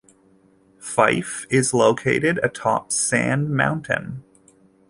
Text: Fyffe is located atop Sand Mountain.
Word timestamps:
Fyffe 0.81 1.45
is 1.51 1.75
located 1.75 2.39
atop 2.41 2.91
Sand 2.91 3.51
Mountain. 3.51 4.23